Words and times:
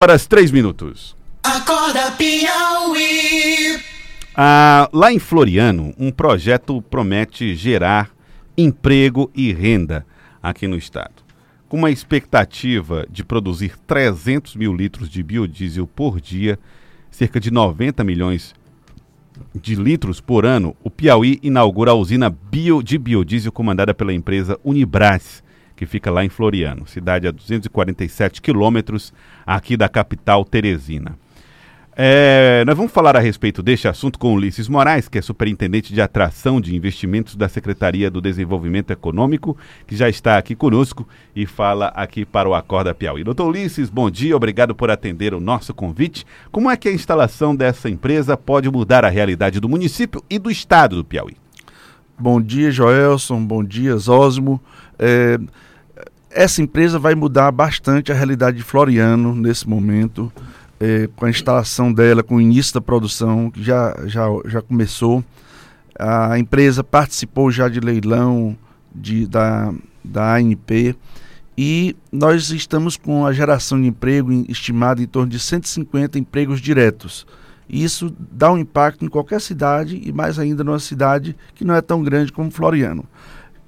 horas, 0.00 0.28
três 0.28 0.52
minutos. 0.52 1.16
Acorda 1.42 2.12
Piauí. 2.12 3.80
Ah, 4.32 4.88
lá 4.92 5.12
em 5.12 5.18
Floriano, 5.18 5.92
um 5.98 6.12
projeto 6.12 6.80
promete 6.82 7.56
gerar 7.56 8.08
emprego 8.56 9.28
e 9.34 9.52
renda 9.52 10.06
aqui 10.40 10.68
no 10.68 10.76
estado. 10.76 11.14
Com 11.68 11.78
uma 11.78 11.90
expectativa 11.90 13.08
de 13.10 13.24
produzir 13.24 13.76
300 13.88 14.54
mil 14.54 14.72
litros 14.72 15.10
de 15.10 15.20
biodiesel 15.20 15.88
por 15.88 16.20
dia, 16.20 16.60
cerca 17.10 17.40
de 17.40 17.50
90 17.50 18.04
milhões 18.04 18.54
de 19.52 19.74
litros 19.74 20.20
por 20.20 20.46
ano, 20.46 20.76
o 20.84 20.90
Piauí 20.90 21.40
inaugura 21.42 21.90
a 21.90 21.94
usina 21.94 22.30
bio, 22.30 22.84
de 22.84 22.98
biodiesel 22.98 23.50
comandada 23.50 23.92
pela 23.92 24.14
empresa 24.14 24.60
Unibras, 24.62 25.42
que 25.78 25.86
fica 25.86 26.10
lá 26.10 26.24
em 26.24 26.28
Floriano, 26.28 26.88
cidade 26.88 27.28
a 27.28 27.30
247 27.30 28.42
quilômetros 28.42 29.12
aqui 29.46 29.76
da 29.76 29.88
capital 29.88 30.44
Teresina. 30.44 31.16
É, 32.00 32.64
nós 32.66 32.76
vamos 32.76 32.90
falar 32.90 33.16
a 33.16 33.20
respeito 33.20 33.62
deste 33.62 33.86
assunto 33.86 34.18
com 34.18 34.34
Ulisses 34.34 34.68
Moraes, 34.68 35.08
que 35.08 35.18
é 35.18 35.22
superintendente 35.22 35.92
de 35.92 36.00
atração 36.00 36.60
de 36.60 36.74
investimentos 36.74 37.36
da 37.36 37.48
Secretaria 37.48 38.10
do 38.10 38.20
Desenvolvimento 38.20 38.92
Econômico, 38.92 39.56
que 39.86 39.96
já 39.96 40.08
está 40.08 40.36
aqui 40.36 40.56
conosco 40.56 41.08
e 41.34 41.46
fala 41.46 41.88
aqui 41.88 42.24
para 42.24 42.48
o 42.48 42.54
Acorda 42.54 42.92
Piauí. 42.92 43.22
Doutor 43.22 43.48
Ulisses, 43.48 43.88
bom 43.88 44.10
dia, 44.10 44.36
obrigado 44.36 44.74
por 44.74 44.90
atender 44.90 45.32
o 45.32 45.40
nosso 45.40 45.72
convite. 45.72 46.26
Como 46.50 46.68
é 46.68 46.76
que 46.76 46.88
a 46.88 46.92
instalação 46.92 47.54
dessa 47.54 47.88
empresa 47.88 48.36
pode 48.36 48.68
mudar 48.68 49.04
a 49.04 49.08
realidade 49.08 49.60
do 49.60 49.68
município 49.68 50.24
e 50.28 50.40
do 50.40 50.50
estado 50.50 50.96
do 50.96 51.04
Piauí? 51.04 51.36
Bom 52.16 52.40
dia, 52.40 52.68
Joelson, 52.68 53.44
bom 53.44 53.62
dia, 53.62 53.96
Zósimo. 53.96 54.60
É, 54.98 55.38
essa 56.38 56.62
empresa 56.62 57.00
vai 57.00 57.16
mudar 57.16 57.50
bastante 57.50 58.12
a 58.12 58.14
realidade 58.14 58.58
de 58.58 58.62
Floriano 58.62 59.34
nesse 59.34 59.68
momento 59.68 60.32
é, 60.78 61.08
com 61.16 61.26
a 61.26 61.30
instalação 61.30 61.92
dela, 61.92 62.22
com 62.22 62.36
o 62.36 62.40
início 62.40 62.72
da 62.74 62.80
produção, 62.80 63.50
que 63.50 63.60
já, 63.60 63.96
já, 64.06 64.24
já 64.44 64.62
começou. 64.62 65.24
A 65.98 66.38
empresa 66.38 66.84
participou 66.84 67.50
já 67.50 67.68
de 67.68 67.80
leilão 67.80 68.56
de, 68.94 69.26
da, 69.26 69.74
da 70.04 70.36
ANP 70.36 70.94
e 71.56 71.96
nós 72.12 72.50
estamos 72.50 72.96
com 72.96 73.26
a 73.26 73.32
geração 73.32 73.80
de 73.80 73.88
emprego 73.88 74.30
estimada 74.48 75.02
em 75.02 75.08
torno 75.08 75.30
de 75.30 75.40
150 75.40 76.20
empregos 76.20 76.60
diretos. 76.60 77.26
Isso 77.68 78.14
dá 78.16 78.52
um 78.52 78.58
impacto 78.58 79.04
em 79.04 79.08
qualquer 79.08 79.40
cidade 79.40 80.00
e 80.04 80.12
mais 80.12 80.38
ainda 80.38 80.62
numa 80.62 80.78
cidade 80.78 81.34
que 81.56 81.64
não 81.64 81.74
é 81.74 81.80
tão 81.80 82.00
grande 82.00 82.30
como 82.30 82.48
Floriano. 82.48 83.04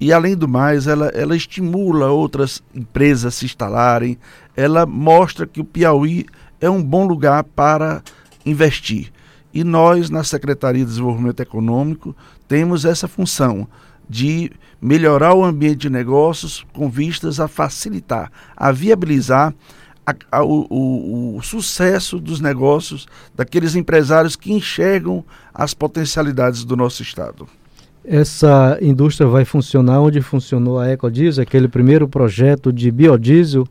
E 0.01 0.11
além 0.11 0.35
do 0.35 0.47
mais, 0.47 0.87
ela, 0.87 1.09
ela 1.09 1.35
estimula 1.35 2.07
outras 2.07 2.63
empresas 2.73 3.25
a 3.25 3.31
se 3.31 3.45
instalarem, 3.45 4.17
ela 4.57 4.83
mostra 4.83 5.45
que 5.45 5.61
o 5.61 5.63
Piauí 5.63 6.25
é 6.59 6.67
um 6.67 6.81
bom 6.81 7.05
lugar 7.05 7.43
para 7.43 8.01
investir. 8.43 9.13
E 9.53 9.63
nós, 9.63 10.09
na 10.09 10.23
Secretaria 10.23 10.83
de 10.83 10.89
Desenvolvimento 10.89 11.41
Econômico, 11.41 12.15
temos 12.47 12.83
essa 12.83 13.07
função 13.07 13.67
de 14.09 14.51
melhorar 14.81 15.35
o 15.35 15.43
ambiente 15.43 15.81
de 15.81 15.89
negócios 15.91 16.65
com 16.73 16.89
vistas 16.89 17.39
a 17.39 17.47
facilitar, 17.47 18.31
a 18.57 18.71
viabilizar 18.71 19.53
a, 20.03 20.15
a, 20.31 20.43
o, 20.43 20.65
o, 20.67 21.37
o, 21.37 21.43
sucesso 21.43 22.17
dos 22.17 22.41
negócios 22.41 23.07
daqueles 23.35 23.75
empresários 23.75 24.35
que 24.35 24.51
enxergam 24.51 25.23
as 25.53 25.75
potencialidades 25.75 26.63
do 26.63 26.75
nosso 26.75 27.03
Estado. 27.03 27.47
Essa 28.03 28.77
indústria 28.81 29.29
vai 29.29 29.45
funcionar 29.45 30.01
onde 30.01 30.21
funcionou 30.21 30.79
a 30.79 30.89
Ecodiesel, 30.89 31.43
aquele 31.43 31.67
primeiro 31.67 32.07
projeto 32.07 32.73
de 32.73 32.89
biodiesel? 32.89 33.67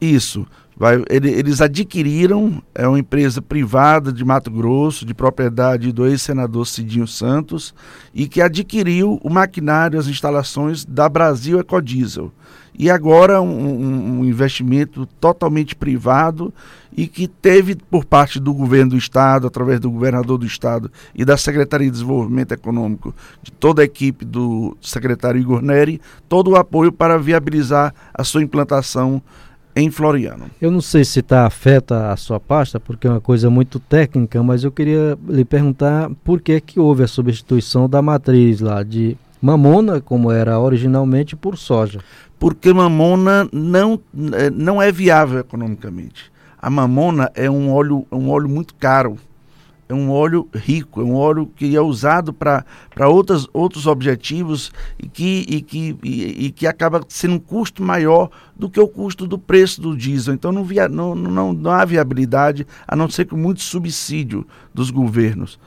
Isso. 0.00 0.46
Vai, 0.78 1.02
ele, 1.08 1.30
eles 1.30 1.62
adquiriram, 1.62 2.62
é 2.74 2.86
uma 2.86 2.98
empresa 2.98 3.40
privada 3.40 4.12
de 4.12 4.22
Mato 4.22 4.50
Grosso, 4.50 5.06
de 5.06 5.14
propriedade 5.14 5.90
do 5.90 6.06
ex-senador 6.06 6.66
Cidinho 6.66 7.06
Santos, 7.06 7.74
e 8.14 8.28
que 8.28 8.42
adquiriu 8.42 9.18
o 9.22 9.30
maquinário, 9.30 9.98
as 9.98 10.06
instalações 10.06 10.84
da 10.84 11.08
Brasil 11.08 11.58
Ecodiesel. 11.58 12.30
E 12.78 12.90
agora 12.90 13.40
um, 13.40 14.20
um 14.20 14.24
investimento 14.24 15.06
totalmente 15.20 15.74
privado 15.74 16.52
e 16.96 17.06
que 17.06 17.28
teve 17.28 17.74
por 17.74 18.04
parte 18.04 18.40
do 18.40 18.54
governo 18.54 18.92
do 18.92 18.96
estado, 18.96 19.46
através 19.46 19.78
do 19.78 19.90
governador 19.90 20.38
do 20.38 20.46
estado 20.46 20.90
e 21.14 21.24
da 21.24 21.36
Secretaria 21.36 21.86
de 21.86 21.92
Desenvolvimento 21.92 22.52
Econômico, 22.52 23.14
de 23.42 23.52
toda 23.52 23.82
a 23.82 23.84
equipe 23.84 24.24
do 24.24 24.76
secretário 24.80 25.40
Igor 25.40 25.60
Neri, 25.60 26.00
todo 26.28 26.52
o 26.52 26.56
apoio 26.56 26.90
para 26.90 27.18
viabilizar 27.18 27.94
a 28.14 28.24
sua 28.24 28.42
implantação 28.42 29.22
em 29.76 29.90
Floriano. 29.90 30.46
Eu 30.60 30.70
não 30.70 30.80
sei 30.80 31.04
se 31.04 31.20
está 31.20 31.44
afeta 31.44 32.10
a 32.10 32.16
sua 32.16 32.40
pasta, 32.40 32.80
porque 32.80 33.06
é 33.06 33.10
uma 33.10 33.20
coisa 33.20 33.50
muito 33.50 33.78
técnica, 33.78 34.42
mas 34.42 34.64
eu 34.64 34.72
queria 34.72 35.18
lhe 35.28 35.44
perguntar 35.44 36.10
por 36.24 36.40
que, 36.40 36.58
que 36.62 36.80
houve 36.80 37.02
a 37.02 37.08
substituição 37.08 37.86
da 37.86 38.00
matriz 38.00 38.60
lá 38.60 38.82
de 38.82 39.18
mamona, 39.40 40.00
como 40.00 40.30
era 40.30 40.58
originalmente, 40.58 41.36
por 41.36 41.56
soja. 41.56 42.00
Porque 42.38 42.72
mamona 42.72 43.48
não, 43.52 44.00
é, 44.32 44.50
não 44.50 44.80
é 44.80 44.92
viável 44.92 45.38
economicamente. 45.38 46.30
A 46.58 46.68
mamona 46.68 47.30
é 47.34 47.50
um 47.50 47.72
óleo, 47.72 48.06
um 48.10 48.30
óleo 48.30 48.48
muito 48.48 48.74
caro 48.74 49.18
é 49.88 49.94
um 49.94 50.10
óleo 50.10 50.48
rico, 50.52 51.00
é 51.00 51.04
um 51.04 51.14
óleo 51.14 51.46
que 51.54 51.76
é 51.76 51.80
usado 51.80 52.32
para 52.32 52.64
outros 53.52 53.86
objetivos 53.86 54.72
e 54.98 55.08
que, 55.08 55.46
e, 55.48 55.62
que, 55.62 55.96
e, 56.02 56.46
e, 56.46 56.50
que 56.50 56.66
acaba 56.66 57.00
sendo 57.08 57.34
um 57.34 57.38
custo 57.38 57.82
maior 57.82 58.30
do 58.56 58.68
que 58.68 58.80
o 58.80 58.88
custo 58.88 59.26
do 59.26 59.38
preço 59.38 59.80
do 59.80 59.96
diesel. 59.96 60.34
Então 60.34 60.50
não, 60.50 60.64
via, 60.64 60.88
não, 60.88 61.14
não, 61.14 61.52
não 61.52 61.70
há 61.70 61.84
viabilidade, 61.84 62.66
a 62.86 62.96
não 62.96 63.08
ser 63.08 63.26
com 63.26 63.36
muito 63.36 63.62
subsídio 63.62 64.46
dos 64.74 64.90
governos. 64.90 65.58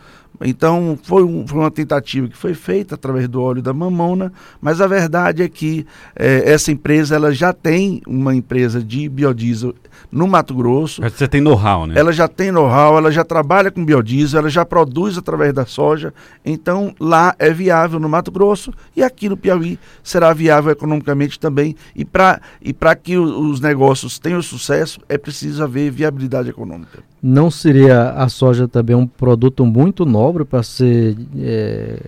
Então 0.41 0.97
foi, 1.03 1.23
um, 1.23 1.45
foi, 1.45 1.59
uma 1.59 1.71
tentativa 1.71 2.27
que 2.27 2.37
foi 2.37 2.53
feita 2.53 2.95
através 2.95 3.27
do 3.27 3.41
óleo 3.41 3.61
da 3.61 3.73
mamona, 3.73 4.31
mas 4.61 4.79
a 4.79 4.87
verdade 4.87 5.43
é 5.43 5.49
que 5.49 5.85
é, 6.15 6.51
essa 6.51 6.71
empresa 6.71 7.15
ela 7.15 7.33
já 7.33 7.51
tem 7.51 8.01
uma 8.07 8.33
empresa 8.33 8.81
de 8.81 9.09
biodiesel 9.09 9.75
no 10.11 10.27
Mato 10.27 10.53
Grosso. 10.53 11.01
Você 11.01 11.27
tem 11.27 11.41
know-how, 11.41 11.85
né? 11.85 11.95
Ela 11.97 12.11
já 12.11 12.27
tem 12.27 12.51
know-how, 12.51 12.97
ela 12.97 13.11
já 13.11 13.23
trabalha 13.23 13.71
com 13.71 13.83
biodiesel, 13.85 14.39
ela 14.39 14.49
já 14.49 14.65
produz 14.65 15.17
através 15.17 15.53
da 15.53 15.65
soja. 15.65 16.13
Então 16.43 16.93
lá 16.99 17.35
é 17.39 17.51
viável 17.51 17.99
no 17.99 18.09
Mato 18.09 18.31
Grosso 18.31 18.73
e 18.95 19.03
aqui 19.03 19.29
no 19.29 19.37
Piauí 19.37 19.79
será 20.03 20.33
viável 20.33 20.71
economicamente 20.71 21.39
também. 21.39 21.75
E 21.95 22.03
para 22.05 22.41
e 22.61 22.73
que 23.03 23.17
os 23.17 23.59
negócios 23.59 24.19
tenham 24.19 24.41
sucesso 24.41 24.99
é 25.07 25.17
preciso 25.17 25.63
haver 25.63 25.91
viabilidade 25.91 26.49
econômica. 26.49 27.03
Não 27.21 27.51
seria 27.51 28.11
a 28.11 28.29
soja 28.29 28.67
também 28.67 28.95
um 28.95 29.05
produto 29.05 29.65
muito 29.65 30.05
nobre 30.05 30.45
para 30.45 30.63
ser 30.63 31.17
é, 31.37 31.99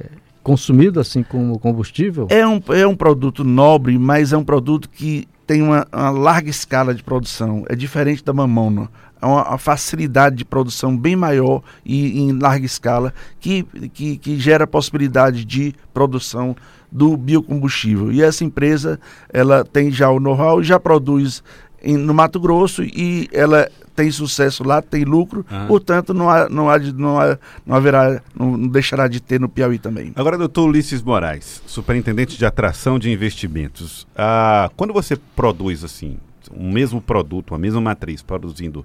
consumido 0.44 1.00
assim 1.00 1.24
como 1.24 1.57
combustível? 1.59 2.28
É 2.29 2.46
um, 2.46 2.62
é 2.69 2.85
um 2.85 2.96
produto 2.96 3.44
nobre, 3.44 3.97
mas 3.97 4.34
é 4.34 4.38
um 4.38 4.44
produto 4.44 4.90
que 4.90 5.28
tem 5.46 5.62
uma, 5.62 5.85
uma 5.91 6.09
larga 6.09 6.50
escala 6.50 6.94
de 6.94 7.03
produção. 7.03 7.66
É 7.68 7.75
diferente 7.75 8.24
da 8.24 8.34
mamona. 8.34 8.90
É 9.22 9.25
uma, 9.25 9.47
uma, 9.50 9.57
facilidade 9.57 10.38
de 10.38 10.46
produção 10.46 10.97
bem 10.97 11.16
maior 11.16 11.62
e 11.85 12.22
em 12.22 12.31
larga 12.31 12.66
escala 12.66 13.13
que, 13.40 13.63
que, 13.94 14.18
que 14.18 14.40
gera 14.40 14.63
a 14.63 14.68
possibilidade 14.68 15.46
de 15.46 15.75
produção 15.94 16.56
do 16.91 17.16
biocombustível. 17.16 18.12
E 18.12 18.22
essa 18.22 18.44
empresa 18.44 19.00
ela 19.31 19.63
tem 19.63 19.91
já 19.91 20.09
o 20.09 20.19
know-how 20.19 20.62
e 20.62 20.63
já 20.63 20.80
produz 20.80 21.44
no 21.84 22.13
Mato 22.13 22.40
Grosso 22.40 22.84
e 22.84 23.28
ela 23.31 23.69
tem 24.01 24.09
sucesso 24.09 24.63
lá, 24.63 24.81
tem 24.81 25.03
lucro, 25.03 25.45
ah. 25.47 25.66
portanto 25.67 26.12
não, 26.12 26.28
há, 26.28 26.50
não, 26.50 26.69
há 26.72 26.79
não, 26.79 27.19
há, 27.19 27.38
não 27.63 27.75
haverá, 27.75 28.19
não, 28.35 28.67
deixará 28.67 29.07
de 29.07 29.19
ter 29.19 29.39
no 29.39 29.47
Piauí 29.47 29.78
também. 29.78 30.12
Agora, 30.16 30.39
doutor 30.39 30.67
Ulisses 30.67 31.03
Moraes, 31.03 31.62
superintendente 31.67 32.35
de 32.35 32.44
atração 32.44 32.97
de 32.97 33.12
investimentos, 33.12 34.07
ah, 34.16 34.72
quando 34.75 34.91
você 34.91 35.16
produz 35.35 35.84
assim, 35.84 36.17
um 36.51 36.72
mesmo 36.72 37.00
produto, 37.00 37.53
a 37.53 37.59
mesma 37.59 37.79
matriz, 37.79 38.23
produzindo 38.23 38.84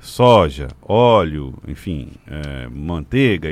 soja, 0.00 0.68
óleo, 0.82 1.54
enfim, 1.68 2.08
é, 2.26 2.68
manteiga, 2.68 3.48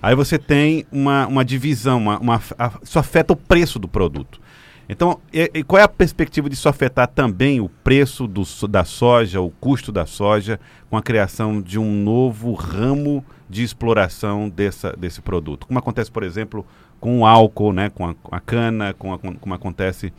aí 0.00 0.14
você 0.14 0.38
tem 0.38 0.86
uma, 0.92 1.26
uma 1.26 1.44
divisão, 1.44 1.98
uma, 1.98 2.18
uma, 2.20 2.40
a, 2.56 2.72
isso 2.80 2.98
afeta 2.98 3.32
o 3.32 3.36
preço 3.36 3.78
do 3.78 3.88
produto. 3.88 4.40
Então, 4.88 5.20
e, 5.32 5.50
e 5.54 5.62
qual 5.62 5.80
é 5.80 5.82
a 5.82 5.88
perspectiva 5.88 6.48
disso 6.48 6.68
afetar 6.68 7.06
também 7.08 7.60
o 7.60 7.68
preço 7.68 8.26
do, 8.26 8.42
da 8.66 8.84
soja, 8.84 9.40
o 9.40 9.50
custo 9.50 9.92
da 9.92 10.06
soja, 10.06 10.58
com 10.88 10.96
a 10.96 11.02
criação 11.02 11.60
de 11.60 11.78
um 11.78 12.02
novo 12.02 12.54
ramo 12.54 13.24
de 13.50 13.62
exploração 13.62 14.48
dessa, 14.48 14.94
desse 14.96 15.20
produto? 15.20 15.66
Como 15.66 15.78
acontece, 15.78 16.10
por 16.10 16.22
exemplo, 16.22 16.64
com 16.98 17.20
o 17.20 17.26
álcool, 17.26 17.72
né, 17.72 17.90
com, 17.90 18.06
a, 18.06 18.14
com 18.14 18.34
a 18.34 18.40
cana, 18.40 18.94
com 18.94 19.12
a, 19.12 19.18
como 19.18 19.54
acontece 19.54 20.12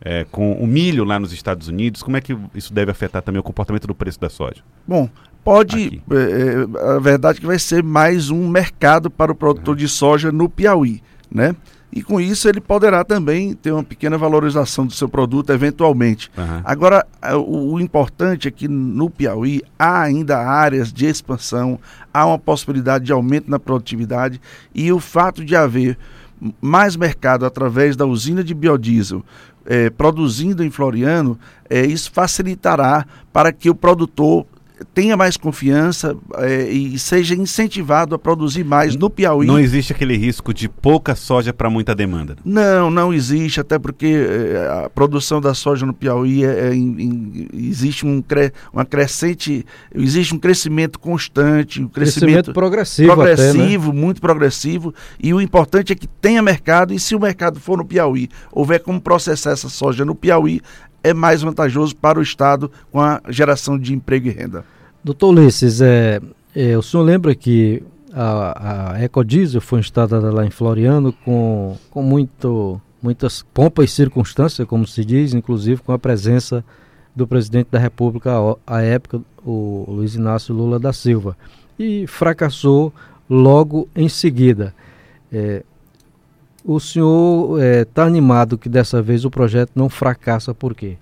é, 0.00 0.24
com 0.24 0.52
o 0.52 0.66
milho 0.66 1.04
lá 1.04 1.18
nos 1.20 1.32
Estados 1.32 1.68
Unidos? 1.68 2.02
Como 2.02 2.16
é 2.16 2.20
que 2.20 2.36
isso 2.54 2.72
deve 2.72 2.90
afetar 2.90 3.22
também 3.22 3.40
o 3.40 3.44
comportamento 3.44 3.86
do 3.86 3.94
preço 3.94 4.20
da 4.20 4.28
soja? 4.28 4.62
Bom, 4.86 5.08
pode. 5.44 6.02
É, 6.10 6.16
é, 6.16 6.94
a 6.96 6.98
verdade 6.98 7.38
é 7.38 7.40
que 7.40 7.46
vai 7.46 7.58
ser 7.58 7.82
mais 7.82 8.28
um 8.28 8.48
mercado 8.48 9.08
para 9.08 9.30
o 9.30 9.34
produtor 9.34 9.74
uhum. 9.74 9.78
de 9.78 9.88
soja 9.88 10.32
no 10.32 10.48
Piauí. 10.48 11.00
Né? 11.30 11.54
E 11.92 12.02
com 12.02 12.20
isso 12.20 12.48
ele 12.48 12.60
poderá 12.60 13.04
também 13.04 13.54
ter 13.54 13.72
uma 13.72 13.82
pequena 13.82 14.18
valorização 14.18 14.86
do 14.86 14.92
seu 14.92 15.08
produto 15.08 15.50
eventualmente. 15.50 16.30
Aham. 16.36 16.62
Agora, 16.64 17.06
o, 17.34 17.74
o 17.74 17.80
importante 17.80 18.48
é 18.48 18.50
que 18.50 18.68
no 18.68 19.08
Piauí 19.08 19.62
há 19.78 20.02
ainda 20.02 20.38
áreas 20.38 20.92
de 20.92 21.06
expansão, 21.06 21.78
há 22.12 22.26
uma 22.26 22.38
possibilidade 22.38 23.04
de 23.04 23.12
aumento 23.12 23.50
na 23.50 23.58
produtividade 23.58 24.40
e 24.74 24.92
o 24.92 25.00
fato 25.00 25.44
de 25.44 25.56
haver 25.56 25.98
mais 26.60 26.96
mercado 26.96 27.46
através 27.46 27.96
da 27.96 28.04
usina 28.04 28.44
de 28.44 28.52
biodiesel 28.52 29.24
eh, 29.66 29.90
produzindo 29.90 30.62
em 30.62 30.70
Floriano, 30.70 31.38
eh, 31.68 31.84
isso 31.86 32.10
facilitará 32.12 33.04
para 33.32 33.52
que 33.52 33.68
o 33.68 33.74
produtor 33.74 34.46
tenha 34.92 35.16
mais 35.16 35.36
confiança 35.36 36.16
eh, 36.36 36.68
e 36.70 36.98
seja 36.98 37.34
incentivado 37.34 38.14
a 38.14 38.18
produzir 38.18 38.64
mais 38.64 38.94
no 38.96 39.08
Piauí. 39.08 39.46
Não 39.46 39.58
existe 39.58 39.92
aquele 39.92 40.16
risco 40.16 40.52
de 40.52 40.68
pouca 40.68 41.14
soja 41.14 41.52
para 41.52 41.70
muita 41.70 41.94
demanda. 41.94 42.36
Não, 42.44 42.90
não 42.90 43.12
existe, 43.12 43.60
até 43.60 43.78
porque 43.78 44.06
eh, 44.06 44.84
a 44.84 44.90
produção 44.90 45.40
da 45.40 45.54
soja 45.54 45.86
no 45.86 45.94
Piauí 45.94 46.44
é, 46.44 46.68
é 46.68 46.74
em- 46.74 47.00
em- 47.02 47.48
existe 47.54 48.06
um 48.06 48.20
cre, 48.20 48.52
uma 48.72 48.84
crescente, 48.84 49.64
existe 49.94 50.34
um 50.34 50.38
crescimento 50.38 50.98
constante, 50.98 51.80
um 51.82 51.88
Crescimento 51.88 52.26
crescimento, 52.26 52.52
progressivo, 52.52 53.12
até, 53.12 53.22
né? 53.30 53.34
progressivo, 53.36 53.92
muito 53.92 54.20
progressivo, 54.20 54.94
e 55.22 55.32
o 55.32 55.40
importante 55.40 55.92
é 55.92 55.96
que 55.96 56.06
tenha 56.06 56.42
mercado, 56.42 56.92
e 56.92 56.98
se 56.98 57.14
o 57.14 57.20
mercado 57.20 57.58
for 57.60 57.78
no 57.78 57.84
Piauí, 57.84 58.28
houver 58.52 58.80
como 58.80 59.00
processar 59.00 59.52
essa 59.52 59.68
soja 59.68 60.04
no 60.04 60.14
Piauí, 60.14 60.60
é 61.08 61.14
mais 61.14 61.42
vantajoso 61.42 61.94
para 61.94 62.18
o 62.18 62.22
Estado 62.22 62.70
com 62.90 63.00
a 63.00 63.20
geração 63.28 63.78
de 63.78 63.94
emprego 63.94 64.28
e 64.28 64.30
renda. 64.30 64.64
Doutor 65.02 65.28
Ulisses, 65.28 65.80
é, 65.80 66.20
é, 66.54 66.76
o 66.76 66.82
senhor 66.82 67.02
lembra 67.04 67.34
que 67.34 67.82
a, 68.12 68.92
a 68.94 69.04
Ecodiesel 69.04 69.60
foi 69.60 69.80
instalada 69.80 70.32
lá 70.32 70.44
em 70.44 70.50
Floriano 70.50 71.12
com, 71.24 71.76
com 71.90 72.02
muito, 72.02 72.80
muitas 73.00 73.44
pompas 73.54 73.90
e 73.90 73.92
circunstâncias, 73.92 74.66
como 74.66 74.86
se 74.86 75.04
diz, 75.04 75.32
inclusive 75.34 75.82
com 75.82 75.92
a 75.92 75.98
presença 75.98 76.64
do 77.14 77.26
presidente 77.26 77.68
da 77.70 77.78
República 77.78 78.32
à- 78.66 78.82
época, 78.82 79.20
o 79.44 79.84
Luiz 79.88 80.14
Inácio 80.14 80.54
Lula 80.54 80.78
da 80.78 80.92
Silva, 80.92 81.36
e 81.78 82.06
fracassou 82.06 82.92
logo 83.30 83.88
em 83.94 84.08
seguida. 84.08 84.74
É, 85.32 85.62
o 86.66 86.80
senhor 86.80 87.62
está 87.62 88.04
animado 88.04 88.58
que 88.58 88.68
dessa 88.68 89.00
vez 89.00 89.24
o 89.24 89.30
projeto 89.30 89.70
não 89.74 89.88
fracassa, 89.88 90.52
por 90.52 90.74
quê? 90.74 90.96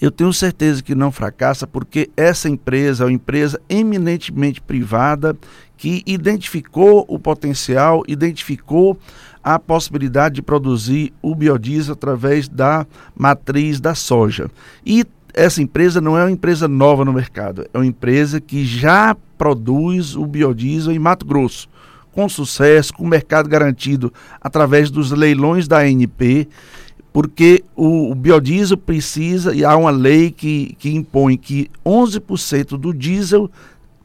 Eu 0.00 0.12
tenho 0.12 0.32
certeza 0.32 0.82
que 0.82 0.94
não 0.94 1.10
fracassa 1.10 1.66
porque 1.66 2.10
essa 2.16 2.48
empresa 2.48 3.02
é 3.02 3.06
uma 3.06 3.12
empresa 3.12 3.60
eminentemente 3.68 4.60
privada 4.60 5.36
que 5.76 6.02
identificou 6.06 7.04
o 7.08 7.18
potencial, 7.18 8.04
identificou 8.06 8.98
a 9.42 9.58
possibilidade 9.58 10.36
de 10.36 10.42
produzir 10.42 11.12
o 11.22 11.34
biodiesel 11.34 11.94
através 11.94 12.46
da 12.46 12.86
matriz 13.16 13.80
da 13.80 13.94
soja. 13.94 14.50
E 14.84 15.04
essa 15.32 15.62
empresa 15.62 16.00
não 16.00 16.18
é 16.18 16.22
uma 16.22 16.30
empresa 16.30 16.68
nova 16.68 17.04
no 17.04 17.12
mercado, 17.12 17.66
é 17.72 17.78
uma 17.78 17.86
empresa 17.86 18.40
que 18.40 18.64
já 18.64 19.16
produz 19.38 20.14
o 20.14 20.26
biodiesel 20.26 20.92
em 20.92 20.98
Mato 20.98 21.24
Grosso, 21.24 21.68
com 22.18 22.28
sucesso, 22.28 22.92
com 22.92 23.06
mercado 23.06 23.48
garantido 23.48 24.12
através 24.40 24.90
dos 24.90 25.12
leilões 25.12 25.68
da 25.68 25.78
ANP 25.78 26.48
porque 27.12 27.62
o, 27.76 28.10
o 28.10 28.14
biodiesel 28.14 28.76
precisa, 28.76 29.54
e 29.54 29.64
há 29.64 29.76
uma 29.76 29.90
lei 29.90 30.32
que, 30.32 30.74
que 30.80 30.92
impõe 30.92 31.36
que 31.36 31.70
11% 31.86 32.76
do 32.76 32.92
diesel 32.92 33.48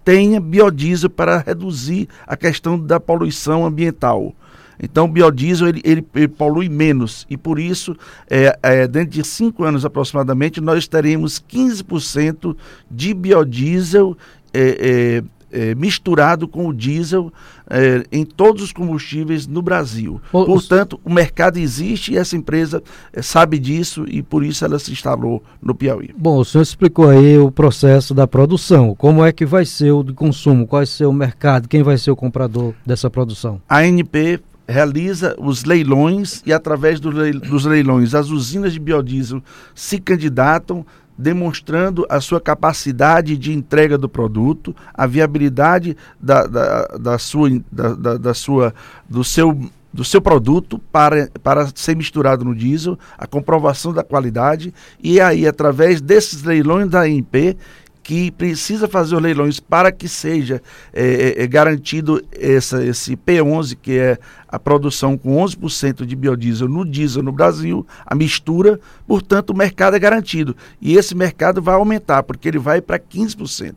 tenha 0.06 0.40
biodiesel 0.40 1.10
para 1.10 1.40
reduzir 1.40 2.08
a 2.28 2.38
questão 2.38 2.80
da 2.80 3.00
poluição 3.00 3.66
ambiental. 3.66 4.32
Então, 4.80 5.06
o 5.06 5.08
biodiesel 5.08 5.70
ele, 5.70 5.82
ele, 5.84 6.08
ele 6.14 6.28
polui 6.28 6.70
menos 6.70 7.26
e, 7.28 7.36
por 7.36 7.58
isso, 7.58 7.96
é, 8.30 8.58
é, 8.62 8.88
dentro 8.88 9.10
de 9.10 9.24
cinco 9.24 9.64
anos 9.64 9.86
aproximadamente, 9.86 10.62
nós 10.62 10.88
teremos 10.88 11.44
15% 11.52 12.56
de 12.90 13.14
biodiesel 13.14 14.16
é, 14.54 15.24
é, 15.54 15.72
é, 15.72 15.76
misturado 15.76 16.48
com 16.48 16.68
o 16.68 16.74
diesel 16.74 17.32
é, 17.70 18.04
em 18.12 18.26
todos 18.26 18.64
os 18.64 18.72
combustíveis 18.74 19.48
no 19.48 19.62
Brasil. 19.62 20.20
Ô, 20.32 20.46
Portanto, 20.46 21.00
o 21.06 21.14
mercado 21.14 21.58
existe 21.58 22.14
e 22.14 22.18
essa 22.18 22.36
empresa 22.36 22.84
eh, 23.14 23.22
sabe 23.22 23.58
disso 23.60 24.06
e 24.08 24.22
por 24.22 24.44
isso 24.44 24.66
ela 24.66 24.80
se 24.80 24.92
instalou 24.92 25.44
no 25.62 25.74
Piauí. 25.76 26.10
Bom, 26.18 26.38
o 26.40 26.46
senhor 26.46 26.64
explicou 26.64 27.10
aí 27.10 27.38
o 27.38 27.52
processo 27.52 28.14
da 28.14 28.28
produção. 28.28 28.96
Como 28.96 29.24
é 29.24 29.32
que 29.32 29.46
vai 29.46 29.66
ser 29.66 29.92
o 29.92 30.04
de 30.04 30.14
consumo? 30.14 30.68
Qual 30.68 30.80
vai 30.80 30.86
ser 30.86 31.06
o 31.06 31.14
mercado? 31.14 31.68
Quem 31.70 31.84
vai 31.84 31.98
ser 31.98 32.12
o 32.12 32.16
comprador 32.16 32.74
dessa 32.86 33.10
produção? 33.10 33.62
A 33.70 33.80
ANP 33.80 34.40
realiza 34.68 35.36
os 35.40 35.66
leilões 35.66 36.42
e 36.46 36.54
através 36.54 37.00
do 37.00 37.10
lei- 37.10 37.34
dos 37.34 37.66
leilões 37.66 38.16
as 38.16 38.30
usinas 38.30 38.72
de 38.74 38.80
biodiesel 38.80 39.42
se 39.76 40.00
candidatam 40.00 40.86
demonstrando 41.18 42.06
a 42.10 42.20
sua 42.20 42.42
capacidade 42.42 43.38
de 43.38 43.54
entrega 43.54 43.98
do 43.98 44.10
produto, 44.10 44.76
a 44.94 45.06
viabilidade 45.06 45.96
da, 46.20 46.46
da, 46.46 46.86
da 47.00 47.18
sua, 47.18 47.50
da, 47.72 48.18
da, 48.18 48.34
sua, 48.34 48.74
do 49.10 49.24
seu 49.24 49.58
do 49.94 50.04
seu 50.04 50.20
produto 50.20 50.80
para, 50.92 51.30
para 51.44 51.70
ser 51.76 51.96
misturado 51.96 52.44
no 52.44 52.56
diesel, 52.56 52.98
a 53.16 53.28
comprovação 53.28 53.94
da 53.94 54.04
qualidade 54.04 54.74
e 55.00 55.22
aí 55.22 55.46
através 55.46 56.02
desses 56.02 56.42
leilões 56.42 56.90
da 56.90 57.02
ANP 57.02 57.56
que 58.04 58.30
precisa 58.32 58.88
fazer 58.88 59.16
os 59.16 59.22
leilões 59.22 59.60
para 59.62 59.92
que 59.92 60.10
seja 60.10 60.62
é, 60.92 61.06
é, 61.40 61.44
é, 61.44 61.48
garantido 61.48 62.22
essa, 62.34 62.84
esse 62.86 63.16
P11, 63.16 63.78
que 63.82 63.98
é 63.98 64.18
a 64.48 64.60
produção 64.60 65.18
com 65.18 65.38
11% 65.44 66.06
de 66.06 66.16
biodiesel 66.16 66.68
no 66.68 66.86
diesel 66.86 67.24
no 67.24 67.32
Brasil, 67.32 67.88
a 68.06 68.14
mistura, 68.14 68.80
portanto 69.08 69.52
o 69.52 69.58
mercado 69.58 69.96
é 69.96 70.00
garantido. 70.00 70.56
E 70.82 70.96
esse 70.98 71.16
mercado 71.16 71.62
vai 71.62 71.76
aumentar, 71.76 72.24
porque 72.24 72.50
ele 72.50 72.60
vai 72.60 72.82
para 72.82 73.00
15%. 73.00 73.74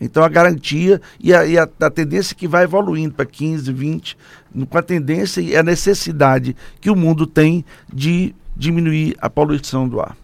Então 0.00 0.22
a 0.22 0.28
garantia 0.28 1.00
e 1.20 1.34
a, 1.34 1.44
e 1.44 1.58
a, 1.58 1.68
a 1.80 1.90
tendência 1.90 2.34
que 2.36 2.46
vai 2.46 2.64
evoluindo 2.64 3.14
para 3.14 3.26
15, 3.26 3.72
20, 3.72 4.16
no- 4.54 4.66
com 4.66 4.78
a 4.78 4.82
tendência 4.82 5.40
e 5.40 5.56
a 5.56 5.62
necessidade 5.62 6.56
que 6.80 6.90
o 6.90 6.96
mundo 6.96 7.26
tem 7.26 7.64
de 7.92 8.34
diminuir 8.56 9.16
a 9.20 9.28
poluição 9.28 9.88
do 9.88 10.00
ar. 10.00 10.16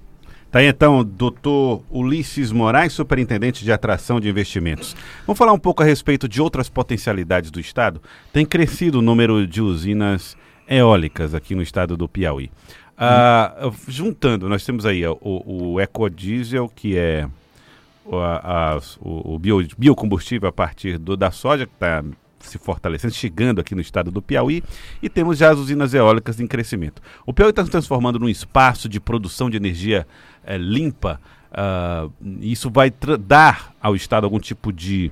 Tá 0.50 0.58
aí 0.58 0.66
então, 0.66 1.04
doutor 1.04 1.82
Ulisses 1.88 2.50
Moraes, 2.50 2.92
superintendente 2.92 3.62
de 3.64 3.70
atração 3.70 4.18
de 4.18 4.28
investimentos. 4.28 4.96
Vamos 5.24 5.38
falar 5.38 5.52
um 5.52 5.58
pouco 5.58 5.80
a 5.82 5.86
respeito 5.86 6.28
de 6.28 6.42
outras 6.42 6.68
potencialidades 6.68 7.52
do 7.52 7.60
Estado. 7.60 8.02
Tem 8.32 8.44
crescido 8.44 8.98
o 8.98 9.02
número 9.02 9.46
de 9.46 9.62
usinas 9.62 10.36
eólicas 10.68 11.34
aqui 11.36 11.54
no 11.54 11.62
estado 11.62 11.96
do 11.96 12.08
Piauí. 12.08 12.50
Ah, 12.98 13.70
juntando, 13.86 14.48
nós 14.48 14.64
temos 14.64 14.84
aí 14.84 15.06
o, 15.06 15.18
o 15.22 15.80
ecodiesel, 15.80 16.68
que 16.68 16.98
é 16.98 17.28
o, 18.04 18.16
a- 18.18 18.80
o- 19.00 19.34
o 19.34 19.38
bio- 19.38 19.66
biocombustível 19.78 20.48
a 20.48 20.52
partir 20.52 20.98
do, 20.98 21.16
da 21.16 21.30
soja, 21.30 21.64
que 21.64 21.72
está 21.72 22.02
se 22.40 22.58
fortalecendo, 22.58 23.14
chegando 23.14 23.60
aqui 23.60 23.74
no 23.74 23.80
estado 23.80 24.10
do 24.10 24.22
Piauí, 24.22 24.62
e 25.02 25.08
temos 25.08 25.38
já 25.38 25.50
as 25.50 25.58
usinas 25.58 25.94
eólicas 25.94 26.40
em 26.40 26.46
crescimento. 26.46 27.02
O 27.26 27.32
Piauí 27.32 27.50
está 27.50 27.64
se 27.64 27.70
transformando 27.70 28.18
num 28.18 28.28
espaço 28.28 28.88
de 28.88 28.98
produção 29.00 29.50
de 29.50 29.56
energia 29.56 30.06
eh, 30.44 30.58
limpa. 30.58 31.20
ah, 31.52 32.08
isso 32.40 32.70
vai 32.70 32.92
dar 33.20 33.74
ao 33.80 33.96
Estado 33.96 34.24
algum 34.24 34.38
tipo 34.38 34.72
de 34.72 35.10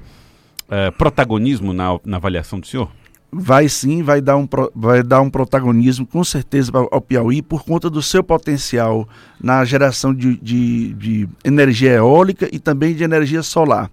eh, 0.71 0.91
protagonismo 0.93 1.73
na, 1.73 1.99
na 2.05 2.17
avaliação 2.17 2.61
do 2.61 2.67
senhor? 2.67 2.91
vai 3.31 3.69
sim, 3.69 4.03
vai 4.03 4.21
dar 4.21 4.37
um, 4.37 4.49
vai 4.75 5.03
dar 5.03 5.21
um 5.21 5.31
protagonismo 5.31 6.07
com 6.07 6.25
certeza 6.25 6.73
ao 6.75 6.89
ao 6.91 7.01
Piauí 7.01 7.43
por 7.43 7.65
conta 7.65 7.91
do 7.91 8.03
seu 8.03 8.25
potencial 8.25 9.07
na 9.41 9.65
geração 9.65 10.15
de, 10.15 10.37
de, 10.39 10.95
de 10.95 11.29
energia 11.45 11.93
eólica 11.93 12.49
e 12.51 12.59
também 12.59 12.95
de 12.95 13.05
energia 13.05 13.43
solar. 13.43 13.91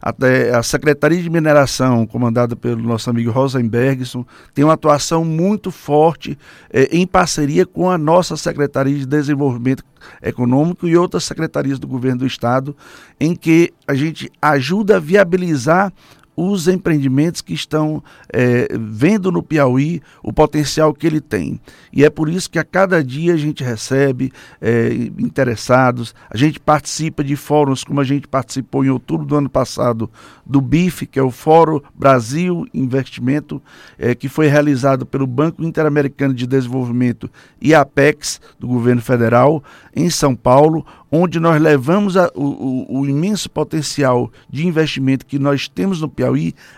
A 0.00 0.62
Secretaria 0.62 1.20
de 1.20 1.28
Mineração, 1.28 2.06
comandada 2.06 2.54
pelo 2.54 2.82
nosso 2.82 3.10
amigo 3.10 3.30
Rosenbergson, 3.30 4.24
tem 4.54 4.64
uma 4.64 4.74
atuação 4.74 5.24
muito 5.24 5.70
forte 5.70 6.38
eh, 6.70 6.88
em 6.92 7.06
parceria 7.06 7.66
com 7.66 7.90
a 7.90 7.98
nossa 7.98 8.36
Secretaria 8.36 8.96
de 8.96 9.06
Desenvolvimento 9.06 9.82
Econômico 10.22 10.86
e 10.86 10.96
outras 10.96 11.24
secretarias 11.24 11.78
do 11.78 11.88
governo 11.88 12.20
do 12.20 12.26
Estado, 12.26 12.76
em 13.18 13.34
que 13.34 13.72
a 13.86 13.94
gente 13.94 14.30
ajuda 14.40 14.96
a 14.96 15.00
viabilizar 15.00 15.92
os 16.40 16.68
empreendimentos 16.68 17.40
que 17.40 17.52
estão 17.52 18.00
eh, 18.32 18.68
vendo 18.78 19.32
no 19.32 19.42
Piauí 19.42 20.00
o 20.22 20.32
potencial 20.32 20.94
que 20.94 21.04
ele 21.06 21.20
tem. 21.20 21.60
E 21.92 22.04
é 22.04 22.10
por 22.10 22.28
isso 22.28 22.48
que 22.48 22.58
a 22.60 22.64
cada 22.64 23.02
dia 23.02 23.34
a 23.34 23.36
gente 23.36 23.64
recebe 23.64 24.32
eh, 24.60 25.10
interessados, 25.18 26.14
a 26.30 26.36
gente 26.36 26.60
participa 26.60 27.24
de 27.24 27.34
fóruns, 27.34 27.82
como 27.82 28.00
a 28.00 28.04
gente 28.04 28.28
participou 28.28 28.84
em 28.84 28.88
outubro 28.90 29.26
do 29.26 29.34
ano 29.36 29.48
passado, 29.48 30.10
do 30.46 30.60
BIF, 30.60 31.06
que 31.06 31.18
é 31.18 31.22
o 31.22 31.30
Fórum 31.30 31.80
Brasil 31.94 32.66
Investimento, 32.72 33.60
eh, 33.98 34.14
que 34.14 34.28
foi 34.28 34.46
realizado 34.46 35.04
pelo 35.06 35.26
Banco 35.26 35.64
Interamericano 35.64 36.34
de 36.34 36.46
Desenvolvimento 36.46 37.30
e 37.60 37.74
Apex, 37.74 38.40
do 38.60 38.68
governo 38.68 39.02
federal, 39.02 39.62
em 39.94 40.08
São 40.10 40.36
Paulo, 40.36 40.86
onde 41.10 41.40
nós 41.40 41.60
levamos 41.60 42.16
a- 42.16 42.30
o, 42.34 42.44
o- 42.44 43.00
o 43.00 43.06
imenso 43.08 43.48
potencial 43.50 44.30
de 44.50 44.66
investimento 44.66 45.24
que 45.24 45.38
nós 45.38 45.66
temos 45.66 46.00
no 46.02 46.08
Piauí, 46.08 46.27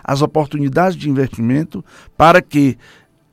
as 0.02 0.22
oportunidades 0.22 0.96
de 0.96 1.08
investimento, 1.08 1.84
para 2.16 2.40
que 2.42 2.78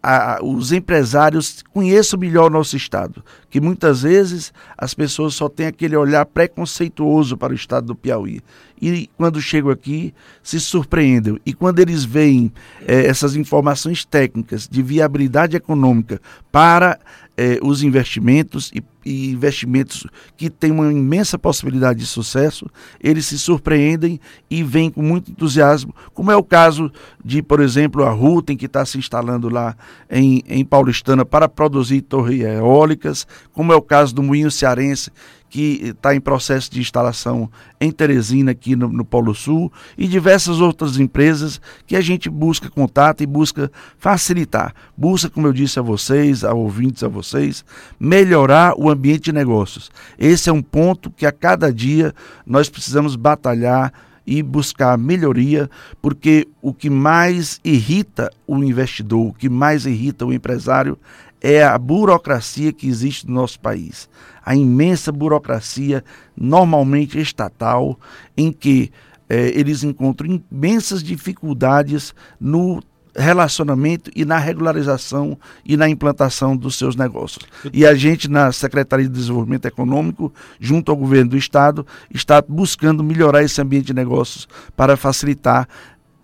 a, 0.01 0.39
os 0.41 0.71
empresários 0.71 1.63
conheçam 1.73 2.19
melhor 2.19 2.45
o 2.45 2.53
nosso 2.53 2.77
Estado. 2.77 3.23
Que 3.49 3.59
muitas 3.59 4.03
vezes 4.03 4.53
as 4.77 4.93
pessoas 4.93 5.33
só 5.33 5.49
têm 5.49 5.67
aquele 5.67 5.97
olhar 5.97 6.25
preconceituoso 6.25 7.35
para 7.35 7.51
o 7.51 7.55
Estado 7.55 7.87
do 7.87 7.95
Piauí. 7.95 8.41
E 8.81 9.09
quando 9.17 9.41
chegam 9.41 9.71
aqui, 9.71 10.13
se 10.41 10.59
surpreendem. 10.59 11.39
E 11.45 11.53
quando 11.53 11.79
eles 11.79 12.05
veem 12.05 12.53
eh, 12.87 13.05
essas 13.07 13.35
informações 13.35 14.05
técnicas 14.05 14.67
de 14.67 14.81
viabilidade 14.81 15.57
econômica 15.57 16.21
para 16.51 16.99
eh, 17.35 17.59
os 17.61 17.83
investimentos 17.83 18.71
e, 18.73 18.81
e, 19.07 19.31
investimentos 19.31 20.05
que 20.35 20.49
têm 20.49 20.71
uma 20.71 20.91
imensa 20.91 21.39
possibilidade 21.39 21.99
de 21.99 22.05
sucesso, 22.05 22.67
eles 23.01 23.25
se 23.25 23.39
surpreendem 23.39 24.19
e 24.49 24.63
vêm 24.63 24.89
com 24.89 25.01
muito 25.01 25.31
entusiasmo, 25.31 25.95
como 26.13 26.31
é 26.31 26.35
o 26.35 26.43
caso 26.43 26.91
de, 27.23 27.41
por 27.41 27.61
exemplo, 27.61 28.03
a 28.03 28.11
Rutem, 28.11 28.57
que 28.57 28.65
está 28.65 28.85
se 28.85 28.97
instalando 28.97 29.47
lá 29.49 29.75
em, 30.09 30.43
em 30.47 30.65
Paulistana 30.65 31.23
para 31.23 31.47
produzir 31.47 32.01
torres 32.01 32.41
eólicas, 32.41 33.25
como 33.53 33.71
é 33.71 33.75
o 33.75 33.81
caso 33.81 34.13
do 34.13 34.21
Moinho 34.21 34.51
Cearense, 34.51 35.11
que 35.49 35.79
está 35.83 36.15
em 36.15 36.19
processo 36.19 36.71
de 36.71 36.79
instalação 36.79 37.49
em 37.79 37.91
Teresina, 37.91 38.51
aqui 38.51 38.75
no, 38.75 38.89
no, 38.89 39.05
Polo 39.05 39.33
Sul, 39.33 39.71
e 39.97 40.07
diversas 40.07 40.59
outras 40.59 40.99
empresas 40.99 41.61
que 41.85 41.95
a 41.95 42.01
gente 42.01 42.29
busca 42.29 42.69
contato 42.69 43.21
e 43.21 43.25
busca 43.25 43.71
facilitar. 43.97 44.73
Busca, 44.95 45.29
como 45.29 45.47
eu 45.47 45.53
disse 45.53 45.79
a 45.79 45.81
vocês, 45.81 46.43
a 46.43 46.53
ouvintes, 46.53 47.03
a 47.03 47.07
vocês, 47.07 47.63
melhorar 47.99 48.73
o 48.77 48.89
ambiente 48.89 49.25
de 49.25 49.33
negócios. 49.33 49.89
Esse 50.17 50.49
é 50.49 50.53
um 50.53 50.61
ponto 50.61 51.11
que 51.11 51.25
a 51.25 51.31
cada 51.31 51.71
dia 51.71 52.13
nós 52.45 52.69
precisamos 52.69 53.15
batalhar 53.15 53.93
e 54.27 54.43
buscar 54.43 54.97
melhoria, 54.97 55.69
porque 56.01 56.49
o 56.61 56.73
que 56.73 56.89
mais 56.89 57.61
irrita 57.63 58.29
o 58.45 58.61
investidor, 58.61 59.27
o 59.27 59.33
que 59.33 59.47
mais 59.47 59.85
irrita 59.85 60.25
o 60.25 60.33
empresário 60.33 60.99
é 61.41 61.63
a 61.63 61.77
burocracia 61.77 62.73
que 62.73 62.87
existe 62.87 63.27
no 63.27 63.33
nosso 63.33 63.59
país. 63.59 64.09
A 64.43 64.55
imensa 64.55 65.11
burocracia, 65.11 66.03
normalmente 66.35 67.19
estatal, 67.19 67.99
em 68.35 68.51
que 68.51 68.91
eh, 69.29 69.51
eles 69.53 69.83
encontram 69.83 70.41
imensas 70.51 71.03
dificuldades 71.03 72.13
no 72.39 72.81
relacionamento 73.17 74.11
e 74.15 74.23
na 74.23 74.37
regularização 74.37 75.37
e 75.65 75.75
na 75.75 75.89
implantação 75.89 76.55
dos 76.55 76.75
seus 76.75 76.95
negócios. 76.95 77.45
E 77.73 77.85
a 77.85 77.95
gente, 77.95 78.29
na 78.29 78.51
Secretaria 78.51 79.07
de 79.07 79.11
Desenvolvimento 79.11 79.65
Econômico, 79.65 80.31
junto 80.59 80.91
ao 80.91 80.97
governo 80.97 81.31
do 81.31 81.37
Estado, 81.37 81.85
está 82.13 82.41
buscando 82.41 83.03
melhorar 83.03 83.41
esse 83.41 83.59
ambiente 83.59 83.87
de 83.87 83.93
negócios 83.93 84.47
para 84.75 84.95
facilitar 84.95 85.67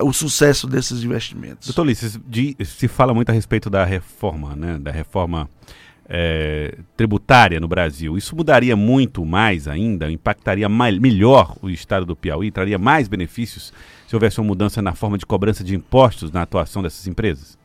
o 0.02 0.12
sucesso 0.12 0.68
desses 0.68 1.04
investimentos. 1.04 1.68
Doutor 1.68 1.84
Ulisses, 1.84 2.20
se 2.66 2.88
fala 2.88 3.14
muito 3.14 3.30
a 3.30 3.34
respeito 3.34 3.70
da 3.70 3.86
reforma, 3.86 4.56
né, 4.56 4.78
da 4.80 4.92
reforma 4.92 5.50
é, 6.08 6.78
tributária 6.98 7.60
no 7.60 7.68
Brasil. 7.68 8.18
Isso 8.18 8.36
mudaria 8.36 8.76
muito 8.76 9.26
mais 9.26 9.68
ainda, 9.68 10.12
impactaria 10.12 10.68
mais, 10.68 10.98
melhor 10.98 11.56
o 11.62 11.70
estado 11.70 12.06
do 12.06 12.16
Piauí, 12.16 12.52
traria 12.52 12.78
mais 12.78 13.08
benefícios 13.08 13.74
se 14.08 14.16
houvesse 14.16 14.40
uma 14.40 14.48
mudança 14.48 14.82
na 14.82 14.94
forma 14.94 15.18
de 15.18 15.26
cobrança 15.26 15.64
de 15.64 15.76
impostos 15.76 16.32
na 16.32 16.42
atuação 16.44 16.84
dessas 16.84 17.08
empresas? 17.08 17.58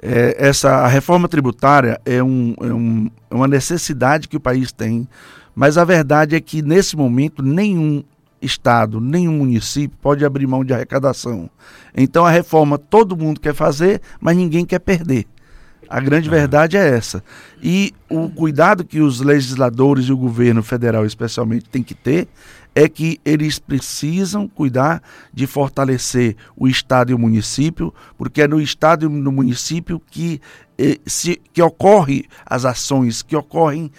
É, 0.00 0.48
essa 0.48 0.70
a 0.70 0.88
reforma 0.88 1.28
tributária 1.28 2.00
é, 2.04 2.22
um, 2.22 2.54
é, 2.60 2.72
um, 2.72 3.10
é 3.30 3.34
uma 3.34 3.46
necessidade 3.46 4.26
que 4.26 4.36
o 4.36 4.40
país 4.40 4.72
tem, 4.72 5.06
mas 5.54 5.76
a 5.76 5.84
verdade 5.84 6.34
é 6.34 6.40
que 6.40 6.62
nesse 6.62 6.96
momento 6.96 7.42
nenhum 7.42 8.02
estado, 8.42 9.00
nenhum 9.00 9.38
município 9.38 9.96
pode 10.02 10.24
abrir 10.24 10.46
mão 10.46 10.64
de 10.64 10.74
arrecadação. 10.74 11.48
Então 11.96 12.26
a 12.26 12.30
reforma 12.30 12.76
todo 12.76 13.16
mundo 13.16 13.40
quer 13.40 13.54
fazer, 13.54 14.00
mas 14.20 14.36
ninguém 14.36 14.64
quer 14.64 14.80
perder. 14.80 15.26
A 15.88 16.00
grande 16.00 16.28
verdade 16.28 16.76
é 16.76 16.88
essa. 16.88 17.22
E 17.62 17.92
o 18.08 18.30
cuidado 18.30 18.82
que 18.82 19.00
os 19.00 19.20
legisladores 19.20 20.06
e 20.06 20.12
o 20.12 20.16
governo 20.16 20.62
federal, 20.62 21.04
especialmente, 21.04 21.68
tem 21.68 21.82
que 21.82 21.94
ter 21.94 22.28
é 22.74 22.88
que 22.88 23.20
eles 23.24 23.58
precisam 23.58 24.48
cuidar 24.48 25.02
de 25.32 25.46
fortalecer 25.46 26.36
o 26.56 26.66
Estado 26.66 27.10
e 27.10 27.14
o 27.14 27.18
município, 27.18 27.92
porque 28.16 28.40
é 28.40 28.48
no 28.48 28.60
Estado 28.60 29.04
e 29.04 29.08
no 29.08 29.30
município 29.30 30.00
que, 30.10 30.40
eh, 30.78 30.98
se, 31.04 31.38
que 31.52 31.60
ocorre 31.60 32.24
as 32.46 32.64
ações, 32.64 33.20
que 33.20 33.36
ocorrem 33.36 33.90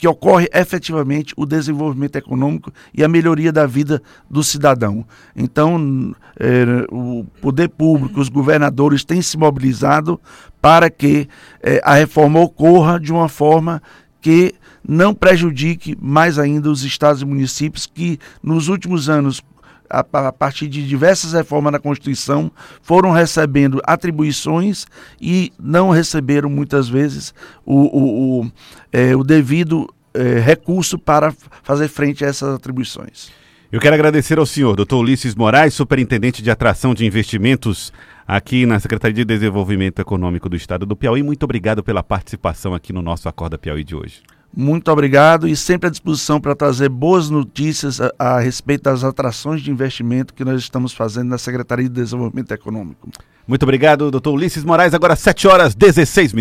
que 0.00 0.08
ocorre 0.08 0.48
efetivamente 0.54 1.34
o 1.36 1.44
desenvolvimento 1.44 2.16
econômico 2.16 2.72
e 2.94 3.04
a 3.04 3.08
melhoria 3.08 3.52
da 3.52 3.66
vida 3.66 4.02
do 4.30 4.42
cidadão. 4.42 5.04
Então, 5.36 6.14
é, 6.38 6.86
o 6.90 7.26
poder 7.42 7.68
público, 7.68 8.18
os 8.18 8.30
governadores 8.30 9.04
têm 9.04 9.20
se 9.20 9.36
mobilizado 9.36 10.18
para 10.58 10.88
que 10.88 11.28
é, 11.62 11.82
a 11.84 11.96
reforma 11.96 12.40
ocorra 12.40 12.98
de 12.98 13.12
uma 13.12 13.28
forma 13.28 13.82
que 14.22 14.54
não 14.82 15.14
prejudique 15.14 15.94
mais 16.00 16.38
ainda 16.38 16.70
os 16.70 16.82
estados 16.82 17.20
e 17.20 17.26
municípios 17.26 17.84
que 17.84 18.18
nos 18.42 18.68
últimos 18.68 19.10
anos 19.10 19.42
a, 19.90 20.00
a, 20.28 20.32
partir 20.32 20.68
de 20.68 20.86
diversas 20.86 21.32
reformas 21.32 21.72
na 21.72 21.78
Constituição, 21.78 22.50
foram 22.80 23.10
recebendo 23.10 23.80
atribuições 23.84 24.86
e 25.20 25.52
não 25.58 25.90
receberam 25.90 26.48
muitas 26.48 26.88
vezes 26.88 27.34
o, 27.66 27.74
o, 27.74 28.40
o, 28.40 28.52
é, 28.92 29.16
o 29.16 29.24
devido 29.24 29.92
é, 30.14 30.38
recurso 30.38 30.98
para 30.98 31.34
fazer 31.62 31.88
frente 31.88 32.24
a 32.24 32.28
essas 32.28 32.54
atribuições. 32.54 33.30
Eu 33.72 33.80
quero 33.80 33.94
agradecer 33.94 34.38
ao 34.38 34.46
senhor, 34.46 34.74
doutor 34.74 34.98
Ulisses 34.98 35.34
Moraes, 35.34 35.74
superintendente 35.74 36.42
de 36.42 36.50
atração 36.50 36.92
de 36.92 37.06
investimentos 37.06 37.92
aqui 38.26 38.66
na 38.66 38.80
Secretaria 38.80 39.14
de 39.14 39.24
Desenvolvimento 39.24 40.00
Econômico 40.00 40.48
do 40.48 40.56
Estado 40.56 40.84
do 40.84 40.96
Piauí. 40.96 41.22
Muito 41.22 41.44
obrigado 41.44 41.82
pela 41.82 42.02
participação 42.02 42.74
aqui 42.74 42.92
no 42.92 43.00
nosso 43.00 43.28
Acorda 43.28 43.56
Piauí 43.56 43.84
de 43.84 43.94
hoje. 43.94 44.22
Muito 44.54 44.90
obrigado 44.90 45.46
e 45.46 45.54
sempre 45.54 45.86
à 45.86 45.90
disposição 45.90 46.40
para 46.40 46.56
trazer 46.56 46.88
boas 46.88 47.30
notícias 47.30 48.00
a, 48.00 48.12
a, 48.18 48.40
respeito 48.40 48.82
das 48.82 49.04
atrações 49.04 49.62
de 49.62 49.70
investimento 49.70 50.34
que 50.34 50.44
nós 50.44 50.60
estamos 50.60 50.92
fazendo 50.92 51.28
na 51.28 51.38
Secretaria 51.38 51.88
de 51.88 51.94
Desenvolvimento 51.94 52.50
Econômico. 52.52 53.08
Muito 53.46 53.62
obrigado, 53.62 54.10
doutor 54.10 54.32
Ulisses 54.32 54.64
Moraes. 54.64 54.92
Agora 54.92 55.14
7 55.14 55.46
horas 55.46 55.74
16 55.74 56.32
minutos. 56.32 56.38